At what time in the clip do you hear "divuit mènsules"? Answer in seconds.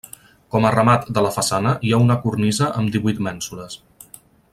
2.97-3.77